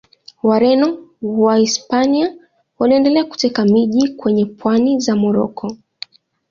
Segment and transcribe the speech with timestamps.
[0.43, 2.35] Wareno wa Wahispania
[2.79, 5.77] waliendelea kuteka miji kwenye pwani za Moroko.